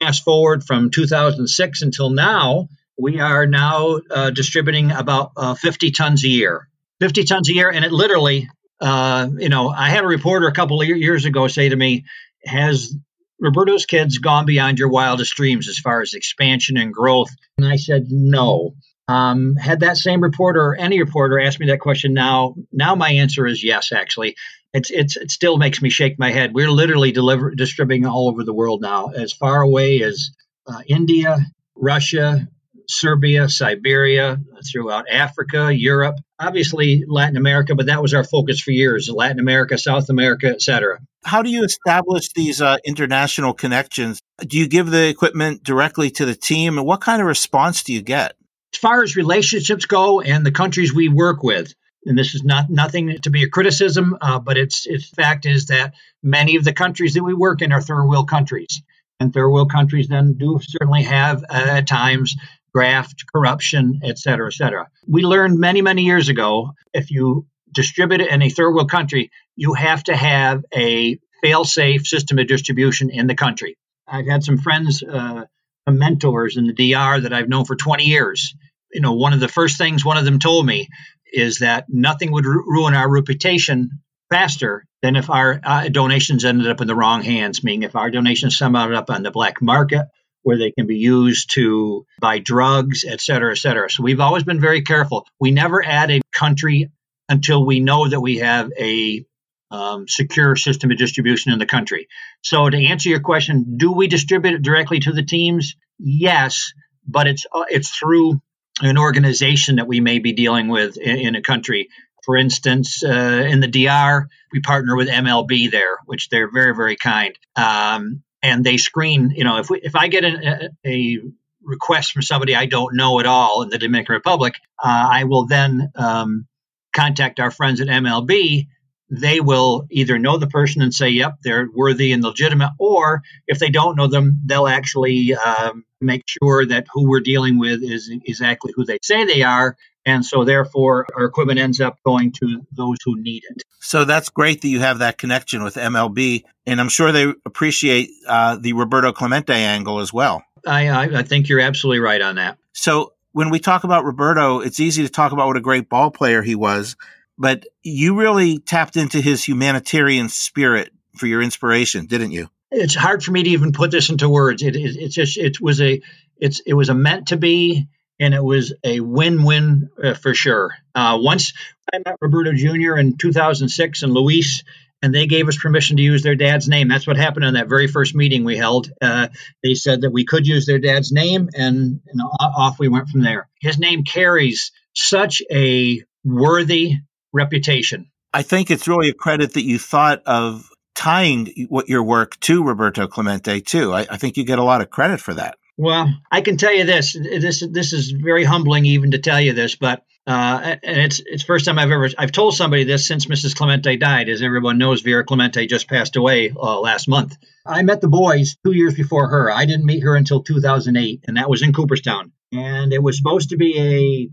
fast 0.00 0.24
forward 0.24 0.64
from 0.64 0.90
2006 0.90 1.82
until 1.82 2.10
now, 2.10 2.68
we 2.98 3.20
are 3.20 3.46
now 3.46 4.00
uh, 4.10 4.30
distributing 4.30 4.90
about 4.90 5.32
uh, 5.36 5.54
50 5.54 5.90
tons 5.90 6.24
a 6.24 6.28
year. 6.28 6.68
50 7.00 7.24
tons 7.24 7.48
a 7.48 7.54
year, 7.54 7.70
and 7.70 7.84
it 7.84 7.92
literally, 7.92 8.50
uh, 8.80 9.28
you 9.38 9.48
know, 9.48 9.68
I 9.68 9.90
had 9.90 10.04
a 10.04 10.08
reporter 10.08 10.46
a 10.46 10.52
couple 10.52 10.80
of 10.80 10.88
years 10.88 11.24
ago 11.24 11.48
say 11.48 11.68
to 11.68 11.76
me, 11.76 12.04
"Has 12.44 12.94
Roberto's 13.40 13.86
kids 13.86 14.18
gone 14.18 14.46
beyond 14.46 14.78
your 14.78 14.88
wildest 14.88 15.34
dreams 15.34 15.68
as 15.68 15.78
far 15.78 16.00
as 16.00 16.14
expansion 16.14 16.76
and 16.76 16.92
growth?" 16.92 17.30
And 17.58 17.66
I 17.66 17.76
said, 17.76 18.06
"No." 18.10 18.74
Um, 19.08 19.56
had 19.56 19.80
that 19.80 19.96
same 19.96 20.20
reporter 20.20 20.60
or 20.60 20.76
any 20.76 21.00
reporter 21.00 21.40
asked 21.40 21.58
me 21.58 21.66
that 21.66 21.80
question 21.80 22.14
now, 22.14 22.54
now 22.70 22.94
my 22.94 23.10
answer 23.10 23.44
is 23.44 23.64
yes. 23.64 23.90
Actually, 23.90 24.36
it's 24.72 24.90
it's 24.90 25.16
it 25.16 25.32
still 25.32 25.56
makes 25.56 25.82
me 25.82 25.90
shake 25.90 26.18
my 26.18 26.30
head. 26.30 26.54
We're 26.54 26.70
literally 26.70 27.10
deliver, 27.10 27.52
distributing 27.54 28.06
all 28.06 28.28
over 28.28 28.44
the 28.44 28.54
world 28.54 28.80
now, 28.80 29.08
as 29.08 29.32
far 29.32 29.62
away 29.62 30.02
as 30.02 30.30
uh, 30.66 30.82
India, 30.86 31.38
Russia, 31.74 32.46
Serbia, 32.90 33.48
Siberia, 33.48 34.38
throughout 34.70 35.06
Africa, 35.10 35.70
Europe, 35.72 36.16
obviously 36.38 37.04
Latin 37.06 37.36
America, 37.36 37.74
but 37.74 37.86
that 37.86 38.02
was 38.02 38.14
our 38.14 38.24
focus 38.24 38.60
for 38.60 38.72
years 38.72 39.08
Latin 39.08 39.38
America, 39.38 39.78
South 39.78 40.08
America, 40.08 40.48
etc. 40.48 40.98
How 41.24 41.42
do 41.42 41.50
you 41.50 41.64
establish 41.64 42.32
these 42.32 42.60
uh, 42.60 42.78
international 42.84 43.54
connections? 43.54 44.20
Do 44.40 44.58
you 44.58 44.68
give 44.68 44.90
the 44.90 45.08
equipment 45.08 45.62
directly 45.62 46.10
to 46.12 46.24
the 46.24 46.34
team, 46.34 46.78
and 46.78 46.86
what 46.86 47.00
kind 47.00 47.20
of 47.20 47.28
response 47.28 47.82
do 47.82 47.92
you 47.92 48.02
get? 48.02 48.34
As 48.74 48.78
far 48.78 49.02
as 49.02 49.16
relationships 49.16 49.86
go 49.86 50.20
and 50.20 50.44
the 50.44 50.52
countries 50.52 50.94
we 50.94 51.08
work 51.08 51.42
with, 51.42 51.74
and 52.06 52.18
this 52.18 52.34
is 52.34 52.42
not 52.42 52.70
nothing 52.70 53.18
to 53.22 53.30
be 53.30 53.42
a 53.42 53.48
criticism, 53.48 54.16
uh, 54.20 54.38
but 54.38 54.56
it's 54.56 54.86
its 54.86 55.08
fact 55.10 55.46
is 55.46 55.66
that 55.66 55.94
many 56.22 56.56
of 56.56 56.64
the 56.64 56.72
countries 56.72 57.14
that 57.14 57.22
we 57.22 57.34
work 57.34 57.62
in 57.62 57.72
are 57.72 57.82
third 57.82 58.06
world 58.06 58.28
countries, 58.28 58.82
and 59.20 59.32
third 59.32 59.50
world 59.50 59.70
countries 59.70 60.08
then 60.08 60.34
do 60.34 60.58
certainly 60.62 61.02
have 61.02 61.44
uh, 61.44 61.66
at 61.68 61.86
times 61.86 62.36
graft, 62.72 63.24
corruption, 63.32 64.00
et 64.04 64.18
cetera, 64.18 64.48
et 64.48 64.54
cetera. 64.54 64.88
We 65.06 65.22
learned 65.22 65.58
many, 65.58 65.82
many 65.82 66.02
years 66.02 66.28
ago 66.28 66.72
if 66.92 67.10
you 67.10 67.46
distribute 67.72 68.20
it 68.20 68.30
in 68.30 68.42
a 68.42 68.50
third 68.50 68.74
world 68.74 68.90
country, 68.90 69.30
you 69.56 69.74
have 69.74 70.02
to 70.04 70.16
have 70.16 70.64
a 70.74 71.18
fail 71.42 71.64
safe 71.64 72.06
system 72.06 72.38
of 72.38 72.46
distribution 72.46 73.10
in 73.10 73.26
the 73.26 73.34
country. 73.34 73.76
I've 74.06 74.26
had 74.26 74.42
some 74.42 74.58
friends, 74.58 75.02
uh, 75.02 75.44
mentors 75.88 76.56
in 76.56 76.68
the 76.68 76.72
DR 76.72 77.20
that 77.20 77.32
I've 77.32 77.48
known 77.48 77.64
for 77.64 77.74
20 77.74 78.04
years. 78.04 78.54
You 78.92 79.00
know, 79.00 79.14
one 79.14 79.32
of 79.32 79.40
the 79.40 79.48
first 79.48 79.76
things 79.76 80.04
one 80.04 80.16
of 80.16 80.24
them 80.24 80.38
told 80.38 80.64
me 80.64 80.88
is 81.32 81.58
that 81.58 81.86
nothing 81.88 82.30
would 82.32 82.44
ru- 82.44 82.64
ruin 82.66 82.94
our 82.94 83.08
reputation 83.08 83.90
faster 84.30 84.84
than 85.02 85.16
if 85.16 85.30
our 85.30 85.60
uh, 85.62 85.88
donations 85.88 86.44
ended 86.44 86.68
up 86.68 86.80
in 86.80 86.86
the 86.86 86.94
wrong 86.94 87.22
hands, 87.22 87.64
meaning 87.64 87.82
if 87.82 87.96
our 87.96 88.10
donations 88.10 88.56
somehow 88.56 88.84
ended 88.84 88.98
up 88.98 89.10
on 89.10 89.22
the 89.22 89.30
black 89.30 89.60
market 89.60 90.06
where 90.42 90.58
they 90.58 90.70
can 90.70 90.86
be 90.86 90.96
used 90.96 91.50
to 91.54 92.06
buy 92.20 92.38
drugs, 92.38 93.04
et 93.06 93.20
cetera, 93.20 93.52
et 93.52 93.58
cetera. 93.58 93.90
So 93.90 94.02
we've 94.02 94.20
always 94.20 94.44
been 94.44 94.60
very 94.60 94.82
careful. 94.82 95.26
We 95.38 95.50
never 95.50 95.84
add 95.84 96.10
a 96.10 96.20
country 96.32 96.90
until 97.28 97.64
we 97.64 97.80
know 97.80 98.08
that 98.08 98.20
we 98.20 98.38
have 98.38 98.70
a 98.78 99.24
um, 99.70 100.08
secure 100.08 100.56
system 100.56 100.90
of 100.90 100.98
distribution 100.98 101.52
in 101.52 101.58
the 101.58 101.66
country. 101.66 102.08
So 102.42 102.68
to 102.68 102.86
answer 102.86 103.08
your 103.08 103.20
question, 103.20 103.76
do 103.76 103.92
we 103.92 104.08
distribute 104.08 104.54
it 104.54 104.62
directly 104.62 105.00
to 105.00 105.12
the 105.12 105.22
teams? 105.22 105.76
Yes, 105.98 106.72
but 107.06 107.26
it's 107.26 107.46
uh, 107.52 107.64
it's 107.70 107.90
through 107.90 108.40
an 108.80 108.98
organization 108.98 109.76
that 109.76 109.86
we 109.86 110.00
may 110.00 110.18
be 110.18 110.32
dealing 110.32 110.68
with 110.68 110.96
in, 110.96 111.18
in 111.18 111.36
a 111.36 111.42
country. 111.42 111.88
For 112.24 112.36
instance, 112.36 113.02
uh, 113.04 113.46
in 113.48 113.60
the 113.60 113.68
DR, 113.68 114.28
we 114.52 114.60
partner 114.60 114.96
with 114.96 115.08
MLB 115.08 115.70
there, 115.70 115.98
which 116.06 116.28
they're 116.28 116.50
very, 116.50 116.74
very 116.74 116.96
kind. 116.96 117.38
Um, 117.56 118.22
and 118.42 118.64
they 118.64 118.76
screen. 118.76 119.30
You 119.30 119.44
know, 119.44 119.58
if 119.58 119.70
we, 119.70 119.80
if 119.82 119.96
I 119.96 120.08
get 120.08 120.24
a, 120.24 120.70
a 120.86 121.18
request 121.62 122.12
from 122.12 122.22
somebody 122.22 122.54
I 122.54 122.66
don't 122.66 122.96
know 122.96 123.20
at 123.20 123.26
all 123.26 123.62
in 123.62 123.68
the 123.68 123.78
Dominican 123.78 124.14
Republic, 124.14 124.54
uh, 124.82 125.08
I 125.10 125.24
will 125.24 125.46
then 125.46 125.90
um, 125.94 126.46
contact 126.94 127.40
our 127.40 127.50
friends 127.50 127.80
at 127.80 127.88
MLB. 127.88 128.66
They 129.12 129.40
will 129.40 129.86
either 129.90 130.18
know 130.18 130.38
the 130.38 130.46
person 130.46 130.82
and 130.82 130.94
say, 130.94 131.08
"Yep, 131.08 131.38
they're 131.42 131.68
worthy 131.74 132.12
and 132.12 132.22
legitimate," 132.22 132.70
or 132.78 133.22
if 133.48 133.58
they 133.58 133.70
don't 133.70 133.96
know 133.96 134.06
them, 134.06 134.40
they'll 134.46 134.68
actually 134.68 135.34
um, 135.34 135.84
make 136.00 136.22
sure 136.26 136.64
that 136.64 136.86
who 136.92 137.08
we're 137.08 137.20
dealing 137.20 137.58
with 137.58 137.82
is 137.82 138.08
exactly 138.24 138.72
who 138.76 138.84
they 138.84 138.98
say 139.02 139.24
they 139.24 139.42
are, 139.42 139.76
and 140.10 140.24
so 140.24 140.44
therefore 140.44 141.06
our 141.16 141.24
equipment 141.24 141.58
ends 141.58 141.80
up 141.80 141.98
going 142.04 142.32
to 142.32 142.66
those 142.72 142.96
who 143.04 143.20
need 143.20 143.42
it. 143.48 143.62
So 143.80 144.04
that's 144.04 144.28
great 144.28 144.60
that 144.62 144.68
you 144.68 144.80
have 144.80 144.98
that 144.98 145.18
connection 145.18 145.62
with 145.62 145.76
MLB, 145.76 146.44
and 146.66 146.80
I'm 146.80 146.88
sure 146.88 147.12
they 147.12 147.32
appreciate 147.46 148.10
uh, 148.26 148.56
the 148.60 148.72
Roberto 148.72 149.12
Clemente 149.12 149.54
angle 149.54 150.00
as 150.00 150.12
well. 150.12 150.42
I, 150.66 150.88
I, 150.88 151.02
I 151.20 151.22
think 151.22 151.48
you're 151.48 151.60
absolutely 151.60 152.00
right 152.00 152.20
on 152.20 152.36
that. 152.36 152.58
So 152.72 153.14
when 153.32 153.50
we 153.50 153.60
talk 153.60 153.84
about 153.84 154.04
Roberto, 154.04 154.60
it's 154.60 154.80
easy 154.80 155.02
to 155.04 155.08
talk 155.08 155.32
about 155.32 155.46
what 155.46 155.56
a 155.56 155.60
great 155.60 155.88
ball 155.88 156.10
player 156.10 156.42
he 156.42 156.54
was, 156.54 156.96
but 157.38 157.64
you 157.82 158.18
really 158.18 158.58
tapped 158.58 158.96
into 158.96 159.20
his 159.20 159.44
humanitarian 159.44 160.28
spirit 160.28 160.92
for 161.16 161.26
your 161.26 161.40
inspiration, 161.40 162.06
didn't 162.06 162.32
you? 162.32 162.48
It's 162.70 162.94
hard 162.94 163.22
for 163.24 163.32
me 163.32 163.42
to 163.42 163.50
even 163.50 163.72
put 163.72 163.90
this 163.90 164.10
into 164.10 164.28
words. 164.28 164.62
It, 164.62 164.76
it, 164.76 164.96
it's 164.96 165.14
just 165.14 165.38
it 165.38 165.60
was 165.60 165.80
a 165.80 166.00
it's 166.36 166.60
it 166.60 166.74
was 166.74 166.88
a 166.88 166.94
meant 166.94 167.28
to 167.28 167.36
be 167.36 167.88
and 168.20 168.34
it 168.34 168.44
was 168.44 168.74
a 168.84 169.00
win-win 169.00 169.90
uh, 170.02 170.14
for 170.14 170.34
sure. 170.34 170.72
Uh, 170.94 171.18
once 171.20 171.54
I 171.92 171.98
met 171.98 172.16
Roberto 172.20 172.52
Jr. 172.52 172.96
in 172.96 173.16
2006 173.16 174.02
and 174.02 174.12
Luis, 174.12 174.62
and 175.02 175.14
they 175.14 175.26
gave 175.26 175.48
us 175.48 175.56
permission 175.56 175.96
to 175.96 176.02
use 176.02 176.22
their 176.22 176.34
dad's 176.34 176.68
name. 176.68 176.88
That's 176.88 177.06
what 177.06 177.16
happened 177.16 177.46
on 177.46 177.54
that 177.54 177.68
very 177.68 177.88
first 177.88 178.14
meeting 178.14 178.44
we 178.44 178.56
held. 178.56 178.90
Uh, 179.00 179.28
they 179.62 179.74
said 179.74 180.02
that 180.02 180.10
we 180.10 180.26
could 180.26 180.46
use 180.46 180.66
their 180.66 180.78
dad's 180.78 181.10
name, 181.10 181.48
and, 181.54 182.00
and 182.06 182.20
off 182.40 182.78
we 182.78 182.88
went 182.88 183.08
from 183.08 183.22
there. 183.22 183.48
His 183.60 183.78
name 183.78 184.04
carries 184.04 184.72
such 184.94 185.42
a 185.50 186.02
worthy 186.22 186.96
reputation. 187.32 188.10
I 188.32 188.42
think 188.42 188.70
it's 188.70 188.86
really 188.86 189.08
a 189.08 189.14
credit 189.14 189.54
that 189.54 189.64
you 189.64 189.78
thought 189.78 190.22
of 190.26 190.68
tying 190.94 191.66
what 191.68 191.88
your 191.88 192.02
work 192.02 192.38
to 192.40 192.62
Roberto 192.62 193.06
Clemente 193.06 193.60
too. 193.60 193.94
I, 193.94 194.00
I 194.10 194.16
think 194.18 194.36
you 194.36 194.44
get 194.44 194.58
a 194.58 194.64
lot 194.64 194.82
of 194.82 194.90
credit 194.90 195.20
for 195.20 195.34
that. 195.34 195.56
Well, 195.82 196.12
I 196.30 196.42
can 196.42 196.58
tell 196.58 196.74
you 196.74 196.84
this. 196.84 197.14
This 197.14 197.64
this 197.66 197.94
is 197.94 198.10
very 198.10 198.44
humbling 198.44 198.84
even 198.84 199.12
to 199.12 199.18
tell 199.18 199.40
you 199.40 199.54
this, 199.54 199.76
but 199.76 200.04
uh, 200.26 200.76
and 200.82 201.00
it's 201.00 201.22
it's 201.24 201.42
first 201.42 201.64
time 201.64 201.78
I've 201.78 201.90
ever 201.90 202.10
I've 202.18 202.32
told 202.32 202.54
somebody 202.54 202.84
this 202.84 203.06
since 203.06 203.24
Mrs. 203.24 203.56
Clemente 203.56 203.96
died. 203.96 204.28
As 204.28 204.42
everyone 204.42 204.76
knows, 204.76 205.00
Vera 205.00 205.24
Clemente 205.24 205.66
just 205.66 205.88
passed 205.88 206.16
away 206.16 206.52
uh, 206.54 206.78
last 206.80 207.08
month. 207.08 207.34
I 207.64 207.80
met 207.80 208.02
the 208.02 208.08
boys 208.08 208.58
two 208.62 208.72
years 208.72 208.94
before 208.94 209.28
her. 209.28 209.50
I 209.50 209.64
didn't 209.64 209.86
meet 209.86 210.02
her 210.02 210.16
until 210.16 210.42
2008, 210.42 211.24
and 211.26 211.38
that 211.38 211.48
was 211.48 211.62
in 211.62 211.72
Cooperstown. 211.72 212.32
And 212.52 212.92
it 212.92 213.02
was 213.02 213.16
supposed 213.16 213.48
to 213.48 213.56
be 213.56 213.78
a 213.78 214.28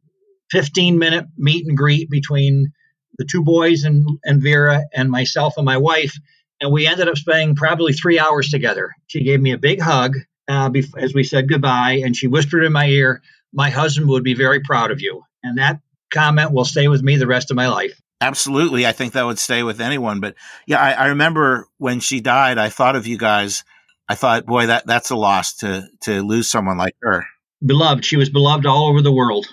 15 0.51 0.99
minute 0.99 1.27
meet 1.37 1.65
and 1.65 1.77
greet 1.77 2.09
between 2.09 2.73
the 3.19 3.25
two 3.25 3.45
boys 3.45 3.85
and, 3.85 4.05
and 4.25 4.43
Vera 4.43 4.81
and 4.93 5.09
myself 5.09 5.53
and 5.55 5.65
my 5.65 5.77
wife. 5.77 6.13
And 6.59 6.73
we 6.73 6.87
ended 6.87 7.07
up 7.07 7.15
spending 7.15 7.55
probably 7.55 7.93
three 7.93 8.19
hours 8.19 8.49
together. 8.49 8.91
She 9.05 9.23
gave 9.23 9.39
me 9.39 9.53
a 9.53 9.57
big 9.57 9.79
hug 9.79 10.17
uh, 10.47 10.71
as 10.97 11.13
we 11.13 11.23
said 11.23 11.49
goodbye, 11.49 12.01
and 12.03 12.15
she 12.15 12.27
whispered 12.27 12.63
in 12.63 12.71
my 12.71 12.87
ear, 12.87 13.21
"My 13.53 13.69
husband 13.69 14.09
would 14.09 14.23
be 14.23 14.33
very 14.33 14.61
proud 14.61 14.91
of 14.91 15.01
you." 15.01 15.23
And 15.43 15.57
that 15.57 15.79
comment 16.09 16.51
will 16.51 16.65
stay 16.65 16.87
with 16.87 17.01
me 17.01 17.17
the 17.17 17.27
rest 17.27 17.51
of 17.51 17.57
my 17.57 17.67
life. 17.67 18.01
Absolutely, 18.19 18.87
I 18.87 18.93
think 18.93 19.13
that 19.13 19.25
would 19.25 19.39
stay 19.39 19.63
with 19.63 19.79
anyone. 19.79 20.19
But 20.19 20.35
yeah, 20.65 20.81
I, 20.81 20.91
I 20.91 21.05
remember 21.07 21.67
when 21.77 21.99
she 21.99 22.19
died, 22.19 22.57
I 22.57 22.69
thought 22.69 22.95
of 22.95 23.05
you 23.05 23.17
guys. 23.17 23.63
I 24.09 24.15
thought, 24.15 24.45
boy, 24.45 24.67
that 24.67 24.87
that's 24.87 25.11
a 25.11 25.15
loss 25.15 25.55
to 25.57 25.87
to 26.01 26.23
lose 26.23 26.49
someone 26.49 26.77
like 26.77 26.95
her. 27.01 27.25
Beloved, 27.65 28.05
she 28.05 28.17
was 28.17 28.29
beloved 28.29 28.65
all 28.65 28.87
over 28.87 29.01
the 29.01 29.11
world. 29.11 29.47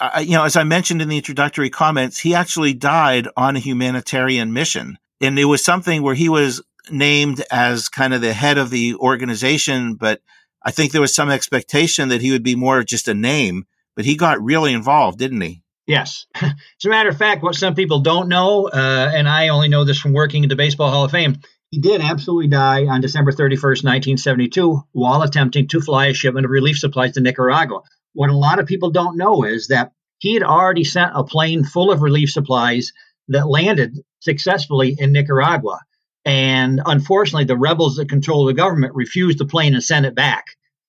I, 0.00 0.20
you 0.20 0.32
know, 0.32 0.44
as 0.44 0.56
I 0.56 0.64
mentioned 0.64 1.02
in 1.02 1.08
the 1.08 1.18
introductory 1.18 1.70
comments, 1.70 2.18
he 2.18 2.34
actually 2.34 2.72
died 2.72 3.28
on 3.36 3.56
a 3.56 3.60
humanitarian 3.60 4.52
mission, 4.52 4.98
and 5.20 5.38
it 5.38 5.44
was 5.44 5.64
something 5.64 6.02
where 6.02 6.14
he 6.14 6.28
was 6.28 6.62
named 6.90 7.44
as 7.50 7.88
kind 7.88 8.14
of 8.14 8.20
the 8.20 8.32
head 8.32 8.58
of 8.58 8.70
the 8.70 8.94
organization, 8.96 9.94
but 9.94 10.20
I 10.62 10.70
think 10.70 10.92
there 10.92 11.00
was 11.00 11.14
some 11.14 11.30
expectation 11.30 12.08
that 12.10 12.20
he 12.20 12.30
would 12.30 12.42
be 12.42 12.54
more 12.54 12.82
just 12.82 13.08
a 13.08 13.14
name, 13.14 13.64
but 13.96 14.04
he 14.04 14.16
got 14.16 14.42
really 14.42 14.72
involved, 14.72 15.18
didn't 15.18 15.40
he? 15.40 15.62
Yes. 15.86 16.26
As 16.34 16.52
a 16.84 16.88
matter 16.88 17.08
of 17.08 17.18
fact, 17.18 17.42
what 17.42 17.54
some 17.54 17.74
people 17.74 18.00
don't 18.00 18.28
know, 18.28 18.68
uh, 18.68 19.10
and 19.14 19.28
I 19.28 19.48
only 19.48 19.68
know 19.68 19.84
this 19.84 19.98
from 19.98 20.12
working 20.12 20.44
at 20.44 20.48
the 20.48 20.56
Baseball 20.56 20.90
Hall 20.90 21.04
of 21.04 21.10
Fame, 21.10 21.40
he 21.70 21.80
did 21.80 22.00
absolutely 22.00 22.48
die 22.48 22.86
on 22.86 23.00
December 23.00 23.32
31st, 23.32 23.84
1972, 23.84 24.82
while 24.92 25.22
attempting 25.22 25.68
to 25.68 25.80
fly 25.80 26.06
a 26.06 26.14
shipment 26.14 26.44
of 26.44 26.50
relief 26.50 26.78
supplies 26.78 27.12
to 27.12 27.20
Nicaragua. 27.20 27.80
What 28.12 28.30
a 28.30 28.36
lot 28.36 28.58
of 28.58 28.66
people 28.66 28.90
don't 28.90 29.16
know 29.16 29.44
is 29.44 29.68
that 29.68 29.92
he 30.18 30.34
had 30.34 30.42
already 30.42 30.84
sent 30.84 31.12
a 31.14 31.24
plane 31.24 31.64
full 31.64 31.90
of 31.90 32.02
relief 32.02 32.30
supplies 32.30 32.92
that 33.28 33.48
landed 33.48 33.98
successfully 34.20 34.96
in 34.98 35.12
Nicaragua. 35.12 35.80
And 36.24 36.80
unfortunately, 36.84 37.44
the 37.44 37.56
rebels 37.56 37.96
that 37.96 38.08
control 38.08 38.44
the 38.44 38.54
government 38.54 38.94
refused 38.94 39.38
the 39.38 39.46
plane 39.46 39.74
and 39.74 39.82
sent 39.82 40.06
it 40.06 40.14
back 40.14 40.44